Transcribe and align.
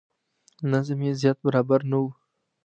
نظم 0.71 0.99
یې 1.07 1.11
زیات 1.21 1.37
برابر 1.45 1.81
نه 1.91 1.97
و. 2.01 2.05